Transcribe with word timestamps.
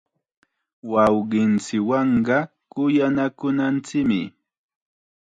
Wawqinchikwanqa 0.91 2.37
kuyanakunanchikmi. 2.71 4.21